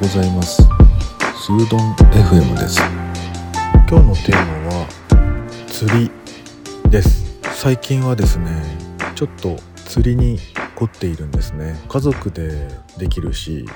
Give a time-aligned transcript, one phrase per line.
[0.00, 0.62] ございます。
[0.62, 2.80] スードン FM です。
[3.86, 4.86] 今日のテーマは
[5.66, 6.10] 釣り
[6.88, 7.38] です。
[7.52, 8.62] 最近はですね
[9.14, 10.38] ちょっと釣りに
[10.76, 11.78] 凝っているんですね。
[11.86, 12.66] 家族で
[12.96, 13.66] できるし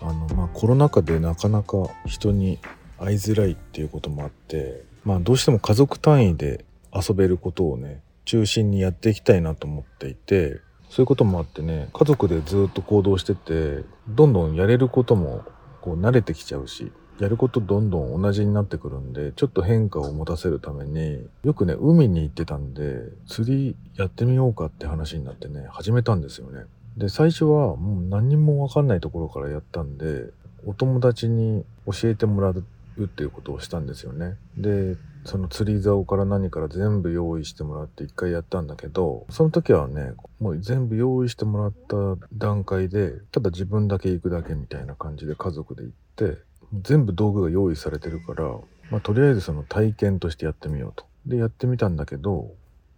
[0.00, 1.76] あのまあコロナ禍でなかなか
[2.06, 2.60] 人に
[2.98, 15.44] 会いづらいっていうこともあってまあどうしても家族単位で遊べることをね中心にやっていきたいなと思っていてそういうこともあってね家族でずっと行動しててどんどんやれることも
[15.84, 26.64] こう慣れてきちゃうしやることどんどん同じになってくるんでちょっと変化を持たせるためによくね海に行ってたんで釣りやってみようかって話になってね始めたんですよね。
[26.96, 30.30] で最初はもう何にもわかんないところからやったんで
[30.64, 32.54] お友達に教えてもらっ
[32.96, 34.36] うっていうことをしたんですよね。
[34.56, 46.38] でその釣り竿から何から全部用意してもらって一回やったんだけどその時はねもう全部用意してもらった段階でただ自分だけ行くだけみたいな感じで家族で行って
[46.82, 48.44] 全部道具が用意されてるから、
[48.90, 51.06] まあ、とりあえずその体験としてやってみようと。
[51.24, 52.52] でやってみたんだけど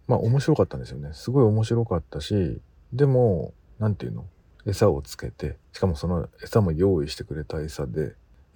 [0.07, 2.59] まあ面白かったんですよねすごい面白かったし
[2.91, 4.25] でも何て言うの？
[4.65, 8.15] 餌をつけてしかもその餌も用意してくれた餌で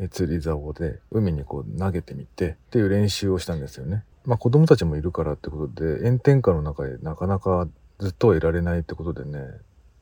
[0.09, 4.03] 釣り竿で海にこう投げてみてっていう練習をしたんですよね。
[4.25, 7.67] まあ子供たちもいるからってことで炎天下の中でなかなか
[7.99, 9.39] ずっとはいられないってことでね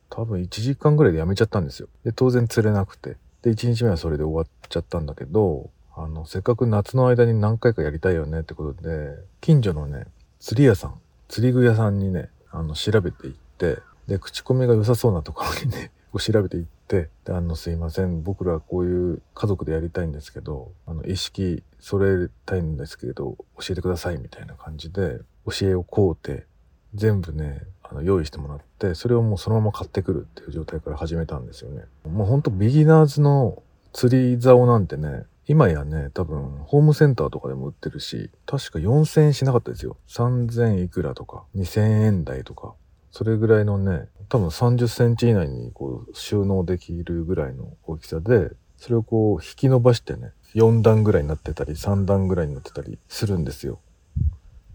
[0.08, 1.88] 多分1時間ぐらいでやめちゃったんですよ。
[2.04, 10.06] で当然釣れなくてで1日目はそれで終わっちゃったんだけどあのせっかく夏の間に何回かやりたいよねってことで近所のね
[10.38, 10.94] 釣り屋さん
[11.28, 26.46] 釣り具屋さんにねあの調べていってで口コミが良さそうなところにね調べていってであのすいません僕らこういう家族でやりたいんですけどあの意識揃えたいんですけど教えてくださいみたいな感じで教えを請うて
[26.94, 31.84] 全部ねあの用意してもらってそれをもうそのまま買ってくるっていう状態から始めたんですよね。
[32.08, 33.62] もうほんとビギナーズの
[33.92, 42.74] 釣り竿なんてね今やね多分ホームセンターとかでも売ってるし確か4000円しなかったですよ3000いくらとか2000円台とか
[43.10, 53.80] それぐらいのね多分30センチ以内にこう収納できるぐらいの大きさで、それをこう引き伸ばしてね、4段ぐらいになってたり、3段ぐらいになってたりするんですよ。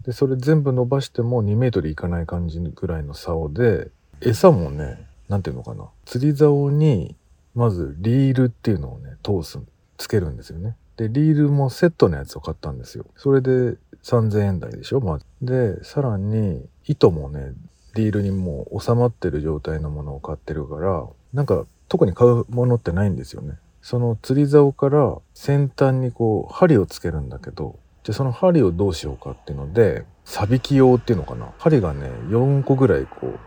[0.04, 3.90] で、それ全部伸ばしても2メートルいかない感じぐらいの竿で、
[4.20, 5.88] 餌もね、なんていうのかな。
[6.04, 7.16] 釣り竿に、
[7.54, 9.58] まずリールっていうのをね、通す、
[9.96, 10.76] つけるんですよね。
[10.98, 13.06] で、リールもセットのやつを買ったんですよ。
[13.16, 15.24] それで3000円台でしょ、まず。
[15.40, 17.54] で、さらに、糸もね、
[17.96, 23.54] リールにもう収まってる状態のものを買ってるからなんか特に買うものってないんですよね。
[23.80, 31.52] その釣り竿から先端にこう針をつけるんだけどじゃその針をどうしようかっていうのでサビキ用っていうのかな。
[31.58, 33.38] 針がね4個ぐらいこう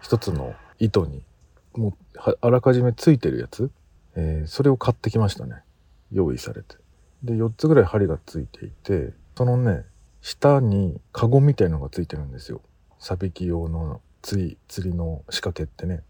[0.00, 1.22] 一つの糸に
[1.74, 3.70] もうあらかじめついてるやつ、
[4.14, 5.56] えー、それを買ってきましたね。
[6.12, 6.76] 用意されて。
[7.22, 9.84] で4つぐらい針がついていてそのね
[10.20, 12.60] 下にカゴみたいのがついてるんですよ。
[13.02, 16.04] サビキ用の釣り釣りの仕掛けってね。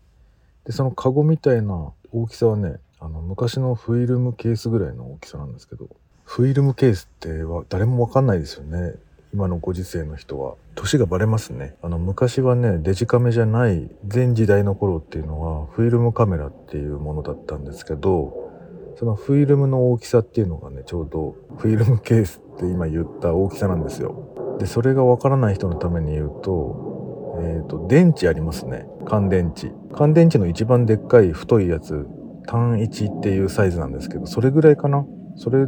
[0.66, 5.88] でそのカゴみたいな大きさはねあの昔のフィルムケースぐらいの大きさなんですけど
[6.25, 8.92] フィルムケースっては誰もわかんないですよね。
[9.32, 10.56] 今のご時世の人は。
[10.75, 11.76] 年がバレますね。
[11.80, 18.53] あの昔はねデジカメじゃない全時代の頃っていうのはフィルムカメラっていうものだったんですけど
[18.98, 24.31] そのフィルムの大きさっていうのがねちょうどフィルムケースって今言った大きさなんですよ。
[24.58, 28.86] でそれがわからない人のために言うと,、えーと、電池ありますね。
[29.06, 29.72] 乾電池。
[29.94, 32.06] 乾電池の一番でっかい太いやつ
[32.46, 35.04] 単1っていうサイズなんですけどそれぐらいかな？
[35.36, 35.66] それ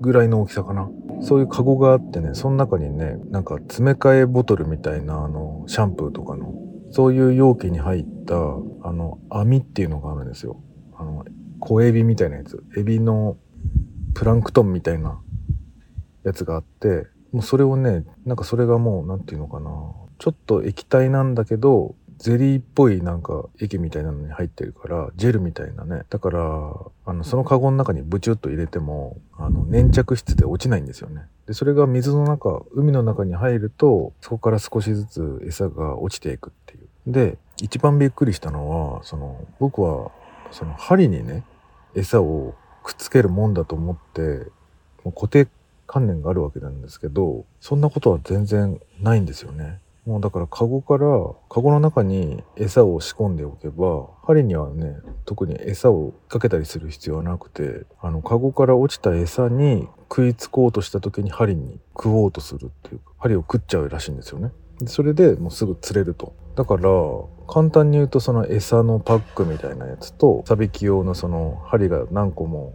[0.00, 0.88] ぐらいの大きさかな？
[1.22, 6.54] そういうカゴがあってねその中にねなんか詰め替えボトルみたいなあのシャンプーとかの
[6.92, 10.62] そういう容器に入ったあの網っていうのがあるんですよ。
[10.96, 11.24] あの
[11.60, 12.64] 小エビみたいなやつ。
[12.76, 13.36] エビの
[14.14, 15.20] プランクトンみたいな
[16.24, 19.70] やつがあってもうそれをね、なんかそれがもう、なんていうのかな。
[20.18, 26.02] ちょっと液体なんだけど、ゼリーっぽいなんか液みたいなのに入ってるから、ジェルみたいなね。
[26.10, 26.40] だから、
[27.06, 31.22] あの、そのカゴの中にブチュッと入れても、あの、粘着質で落ちないんですよね。
[31.46, 36.88] で、それが水の中、海の中に入ると、そこから少しずつ餌が落ちていくっていう。
[37.06, 40.10] で、一番びっくりしたのは、その、僕は、
[40.50, 41.44] その針にね、
[41.94, 44.50] 餌をくっつけるもんだと思って、
[45.04, 45.48] もう固定
[45.90, 49.80] 観念があるわけなんですけどそんなことは全然ないんですよね。
[50.06, 51.06] もうだからカゴから
[51.48, 64.52] カゴの中に餌を仕込んでおけば針にはね特に餌をかけたりする必要はなくてあのカゴから落ちた餌に食いつこうとした時に針に食おうとするっていうか針を食っちゃうらしいんですよね。
[64.86, 66.32] それでもうすぐ釣れると。
[66.54, 66.82] だから
[67.48, 72.74] 簡単に言うとその餌のパックみたいなやつとサビキ用のその針が何個も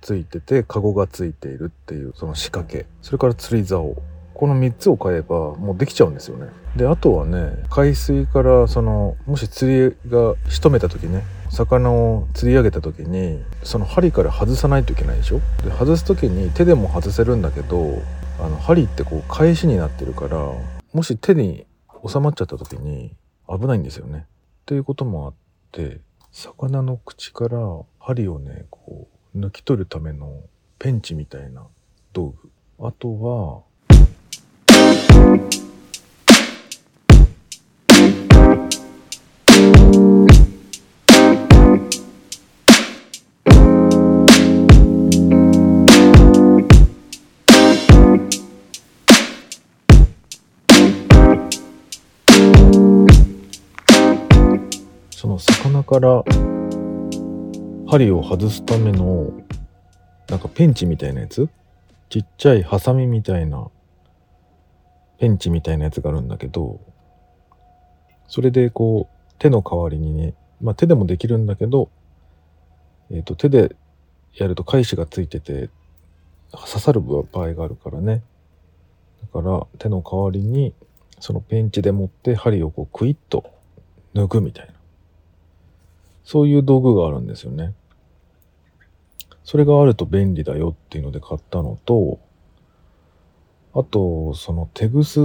[0.00, 2.86] ついててカゴがついているっていうその仕掛け。
[3.02, 3.96] それから釣り竿。
[4.34, 6.46] この3つを買えばもうできちゃうんですよね。
[6.76, 15.40] であとはね海水からそのもし釣りが仕留めた時ね魚を釣り上げた時にその針から外さないといけないでしょ？
[15.64, 18.00] で外す時に手でも外せるんだけど
[18.38, 20.38] あの針ってこう返しになってるから
[20.92, 21.66] もし手に
[22.06, 23.16] 収まっちゃった時に
[23.48, 24.26] 危ないんですよね。
[24.66, 25.34] ということもあっ
[25.72, 26.00] て
[26.30, 27.58] 魚の口から
[27.98, 30.42] 針をねこう抜き取るための
[30.78, 31.62] ペンチみたいな
[32.12, 32.50] 道具。
[32.80, 33.62] あとは
[55.10, 56.24] その魚から
[57.88, 59.32] 針を外すための
[60.28, 61.48] なんかペンチみたいなやつ？
[62.10, 63.68] ちっちゃいハサミみたいな
[65.18, 66.80] ペンチみたいなやつがあるんだけど
[68.26, 71.88] それでこう手の代わりにねまあ手でもできるんだけど
[73.10, 73.74] えっ、ー、と手で
[74.34, 75.70] やると返しがついてて
[76.52, 78.22] 刺さる場合があるからね。
[79.32, 80.74] だから手の代わりに
[81.20, 83.50] そのペンチで持って針をこうクイッと
[84.14, 84.77] 抜くみたいな。
[86.28, 87.72] そういう道具があるんですよね。
[89.44, 92.20] それがあると便利だよっていうので買ったのと、
[93.72, 95.20] あと、その手ぐす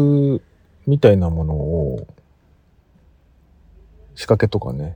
[0.88, 2.08] みたいなものを、
[4.16, 4.96] 仕掛けとかね、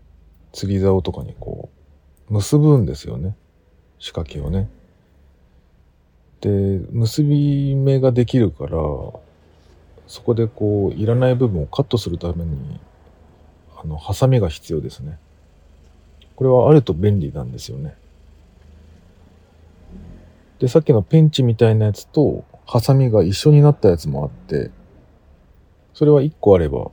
[0.54, 1.68] 釣り竿とかにこ
[2.30, 3.36] う、結ぶんですよね。
[4.00, 4.70] 仕掛けをね。
[6.40, 6.50] で、
[6.92, 8.78] 結び目ができるから、
[10.08, 12.80] そこでこう、いらない部分をカットするために、
[13.76, 15.20] あの、ハサミが必要ですね。
[16.38, 17.96] これはあると便利なんですよね。
[20.60, 24.70] で、さっきのペンチみたいなやつと、ハサミが一緒になったやつもあって、
[25.96, 26.92] それは一個あれば、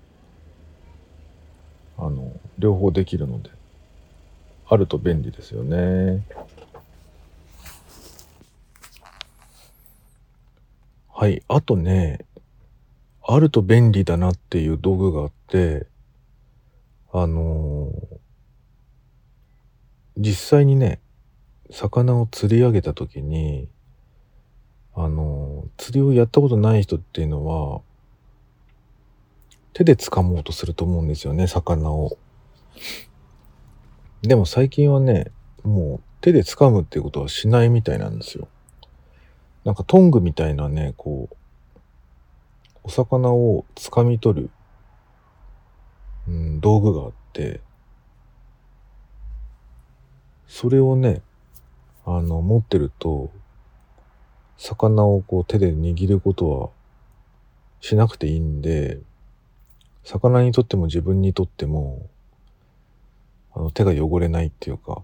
[1.98, 3.50] あの、両方できるので、
[4.66, 6.24] あると便利ですよね。
[11.12, 11.42] はい。
[11.48, 12.24] あとね、
[13.22, 15.86] あると便利だなっていう道具があって、
[17.12, 18.16] あのー、
[20.24, 21.00] 実際にね、
[21.70, 23.68] 魚を釣り上げた時に、
[24.94, 27.82] あの、釣りをやったことない人っていうのは、
[29.74, 32.16] 手で掴もうとすると思うんですよね、魚を。
[34.22, 35.30] でも最近はね、
[35.62, 38.48] もう手で掴むっていうことはしないみたいなんですよ。
[39.66, 41.36] なんかトングみたいなね、こう、
[42.84, 44.50] お魚を掴み取る、
[46.28, 47.60] うん、道具があって、
[50.48, 51.22] それをね、
[52.04, 53.30] あの、持ってると、
[54.56, 56.70] 魚をこう手で握ることは
[57.80, 58.98] しなくていいんで、
[60.04, 62.08] 魚にとっても自分にとっても、
[63.54, 65.02] あの手が汚れないっていうか、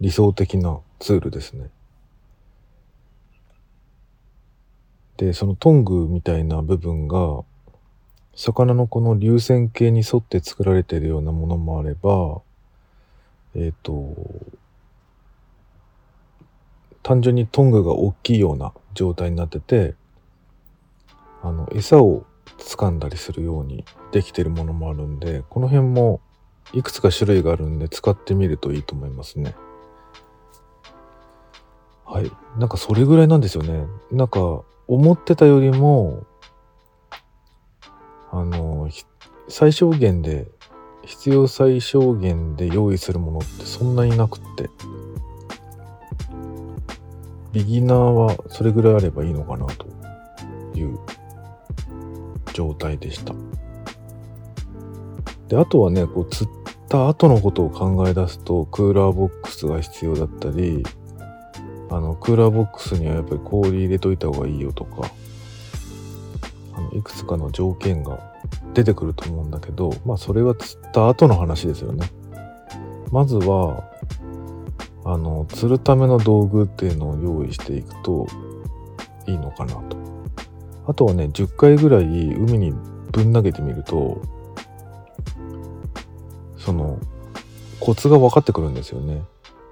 [0.00, 1.70] 理想的なツールですね。
[5.18, 7.44] で、そのトングみたいな部分が、
[8.34, 12.40] 魚のこの流線形に沿って作られているようなものもあれば、
[13.54, 14.14] えっ、ー、と、
[17.02, 19.94] 単純にトングが大きいような状態になってて、
[21.42, 22.24] あの、餌を
[22.58, 26.20] 掴んだりするようにできてるものもあるんで、この辺も
[26.72, 29.54] いくつか種類があるんで使ってみるといいと思いますね。
[32.04, 32.30] はい。
[32.58, 33.86] なんかそれぐらいなんですよね。
[34.10, 36.26] なんか思ってたよりも、
[38.32, 38.88] あの、
[39.48, 40.48] 最小限で
[41.10, 44.70] 必要最小限で用意するものってそんなになくって。
[47.52, 49.86] ビギナーはそれぐらいあればいいのかなと
[50.76, 50.96] いう
[52.52, 53.34] 状態でした。
[55.48, 56.52] であとはねこう釣っ
[56.88, 60.84] た後のことを考え出すとクーラーボックスが必要だったり
[61.90, 65.10] あのクーラーボックスにはやっぱり氷入れといた方がいいよとか
[66.74, 68.32] あのいくつかの条件が
[68.74, 72.10] 出てくると思うんだけど、まあそれは釣った後の話ですよね。
[73.10, 73.84] まずは、
[75.04, 78.26] あの、釣るための道具っていうのを用意していくと
[79.26, 79.96] いいのかなと。
[80.86, 82.72] あとはね、10回ぐらい海に
[83.12, 84.20] ぶん投げてみると、
[86.56, 86.98] その、
[87.80, 89.22] コツが分かってくるんですよね。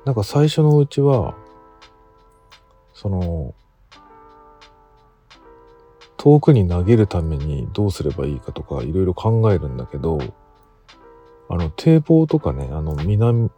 [0.04, 1.34] なんか最初のうちは、
[2.94, 3.54] その、
[6.16, 10.18] 遠くに投げるためにどうすればいいかとかいろいろ考えるんだけど、
[11.48, 13.50] あの、堤防とかね、あの、港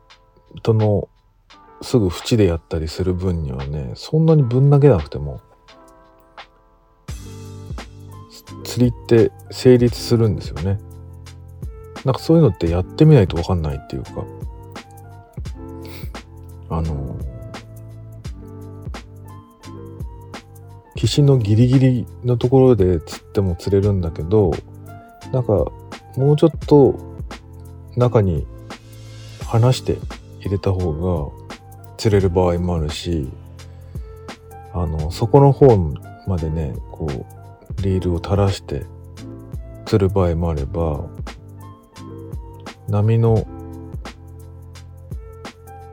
[0.74, 1.08] の
[1.82, 5.40] すぐ縁でやったりする分にはねそんなにぶん投げなくても
[8.64, 10.78] 釣りって成立するんですよね。
[12.04, 14.24] なんかそういうのってやってみないと分かんないっていうか。
[16.68, 17.09] あの
[21.00, 24.50] 岸のギリギリのところで釣っても釣れるんだけど
[25.32, 25.52] なんか
[26.16, 26.94] もうちょっと
[27.96, 28.46] 中に
[29.46, 29.96] 離して
[30.40, 31.32] 入れた方が
[31.96, 33.30] 釣れる場合もあるし
[34.74, 35.74] あの底の方
[36.26, 38.84] までねこうリールを垂らして
[39.86, 41.06] 釣る場合もあれば
[42.88, 43.46] 波の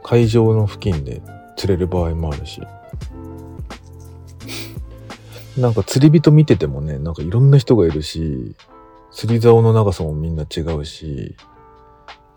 [0.04, 1.22] 海上の付近で
[1.56, 2.62] 釣れる場合もあるし。
[5.58, 8.56] なんか釣り人見ててもねなんかいろんな人がいるし
[9.12, 11.36] 釣り竿の長さもみんな違うし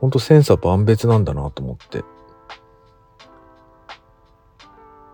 [0.00, 2.03] ほんと千差万別なんだなと思って。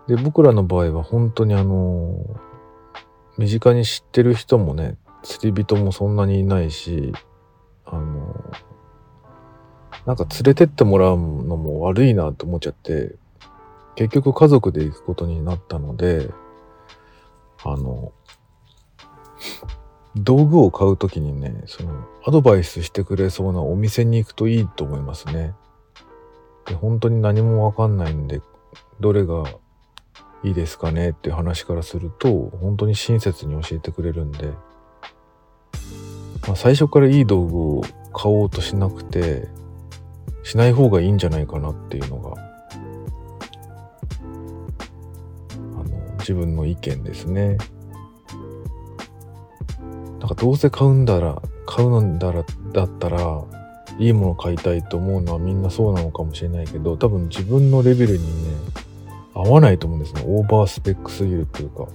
[0.07, 2.15] で僕らの場合は本当にあの
[3.37, 7.11] 身近に知ってる人もね釣り人もそんなにいないし
[7.85, 8.33] あの
[10.05, 13.15] なんか連れてってもらうのも悪いなと思っちゃって
[13.95, 16.29] 結局家族で行くことになったので
[17.63, 18.11] あの
[20.15, 25.53] 道具を買う時にねそのアドバイスしてくれそうなお店に行くといいと思いますね。
[26.65, 28.41] で本当に何もわかんないんで
[28.99, 29.43] どれが
[30.43, 31.11] いいですかね？
[31.11, 34.47] っていう話からすると本当に親切に教えてくれるんで、
[36.47, 37.81] まあ、最初からいい道具を
[38.13, 39.47] 買おうとしなくて
[40.43, 42.46] しない方がいいんじゃないかなっていうのが
[46.27, 47.57] 自分の意見ですね。
[50.19, 52.43] なんかどうせ買うんだら買うんだら
[52.73, 53.43] だったら
[53.99, 58.57] いいもの買いたいと思うのはみんなそうなのかもしれないけど多分自分のレベルにね
[59.37, 60.23] 合わないと思うんですね。
[60.25, 61.87] オーバースペックすぎるっていうか。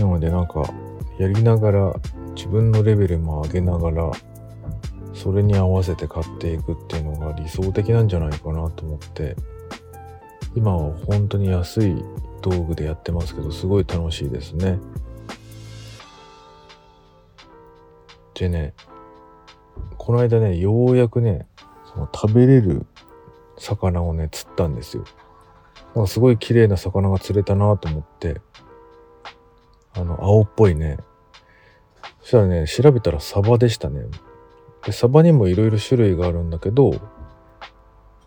[0.00, 0.68] なのでなんか、
[1.18, 1.94] やりながら、
[2.34, 4.10] 自分のレベルも上げながら、
[5.14, 9.36] それに合わせて買っていくっていうのが理想的なんじゃないかなと思って、
[10.58, 12.04] 今は本当に安い
[12.42, 14.80] 道具でやってますけど、すごい楽しいですね。
[18.34, 18.74] でね、
[19.96, 21.46] この間ね、ようやくね、
[21.94, 22.86] その食べれる
[23.56, 25.04] 魚をね、釣ったんですよ。
[25.94, 28.40] なんかすごい綺麗な魚が釣れたなと思って、
[29.94, 30.98] あの、青っぽいね。
[32.22, 34.06] そしたらね、調べたらサバでしたね。
[34.84, 36.94] で、サバにもいろいろ種類があるんだけど、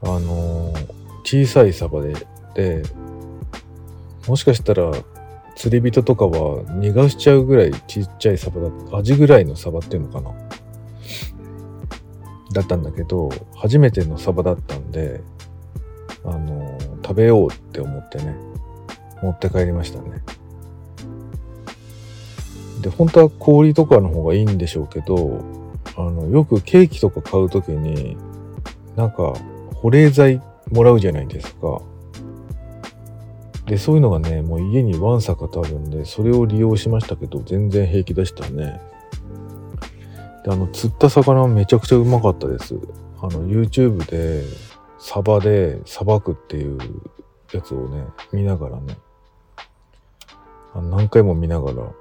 [0.01, 2.13] あのー、小さいサバで、
[2.55, 2.83] で、
[4.27, 4.91] もしかしたら
[5.55, 10.31] 釣り人とかは逃がしちゃうぐらいちっちゃいサバだ、アジぐらいのサバっていうのかな？
[12.53, 15.21] だったんだけど初めてのサバだったんで
[16.25, 18.35] あの食べようって思ってね
[19.21, 20.21] 持って帰りましたね
[22.81, 25.45] で本当は氷とかの方がいいんでしょうけど
[25.95, 28.17] あのよくケーキとか買う時に
[28.97, 29.33] なんか
[29.75, 31.81] 保冷剤もらうじゃないですか
[33.65, 38.81] でそういうのがねもう家にわんさかとあるんでそれを利用しましたけど全然平気でしたね
[40.43, 42.75] で、あの、釣った魚めちゃくちゃうまかったです。
[43.19, 44.43] あの、YouTube で、
[44.97, 46.77] サバでさばくっていう
[47.53, 48.97] やつをね、見ながらね、
[50.73, 51.91] あの何回も見ながら、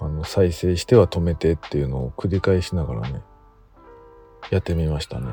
[0.00, 3.22] あの、再生しては止めてっていうのを繰り返しながらね、
[4.50, 5.32] やってみましたね。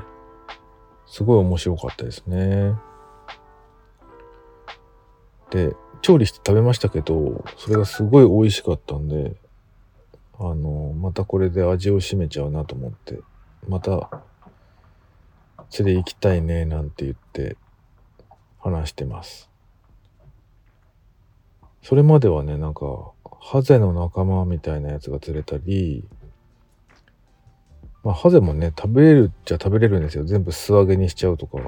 [1.07, 2.74] すごい面白かったですね。
[5.51, 9.35] で、調理して食べましたけど、それがすごい美味しかったんで、
[10.38, 13.19] あの、またこれで味を占めちゃうなと思って、
[13.67, 14.09] また、
[15.69, 17.57] 釣り行きたいね、なんて言って
[18.59, 19.50] 話してます。
[21.81, 26.03] それまではね、なんか、ハゼの仲間みたいなやつが釣れたり、
[28.05, 30.24] まあ、ハゼもね、食べれるっちゃ食べれるんですよ。
[30.24, 31.59] 全部素揚げにしちゃうとか、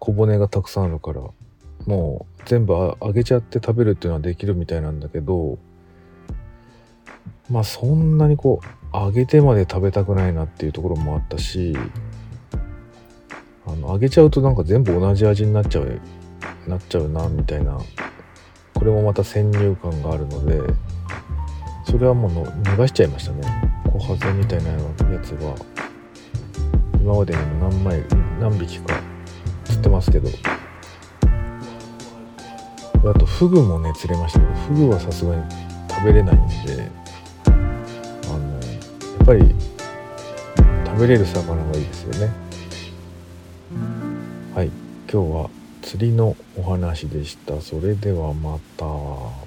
[0.00, 1.20] 小骨がたくさんあるから、
[1.86, 5.58] もう全部揚げちゃって食べるっていうのはできるみたいなんだけど、
[7.50, 11.76] まあそんなにこう揚げてまで食べたくないなっていうところもあったし
[13.66, 16.00] あの揚げちゃうとなんか全部同じ味になっちゃう
[16.66, 17.78] なっちゃうなみたいな
[18.74, 20.60] これもまた先入観があるので
[21.84, 22.30] それはもう
[22.62, 23.65] 逃しちゃいましたね
[23.98, 24.76] 小ハゼみたいなや
[25.22, 25.56] つは
[27.00, 28.04] 今までにも何枚
[28.38, 29.00] 何匹か
[29.64, 30.28] 釣ってますけど
[33.08, 35.42] あとフグもね釣れましたけどフグはさすがに
[35.88, 36.90] 食べれないんで
[37.46, 37.50] あ
[38.30, 38.60] のや
[39.22, 39.54] っぱり
[40.84, 42.30] 食べれる魚がいいですよね
[44.54, 44.70] はい
[45.10, 45.50] 今日は
[45.80, 49.45] 釣りのお話でしたそれではまた。